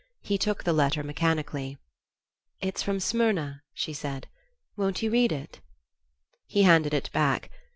He 0.23 0.39
took 0.39 0.63
the 0.63 0.73
letter 0.73 1.03
mechanically. 1.03 1.77
"It's 2.59 2.81
from 2.81 2.99
Smyrna," 2.99 3.61
she 3.71 3.93
said. 3.93 4.27
"Won't 4.75 5.03
you 5.03 5.11
read 5.11 5.31
it?" 5.31 5.61
He 6.47 6.63
handed 6.63 6.95
it 6.95 7.11
back. 7.13 7.51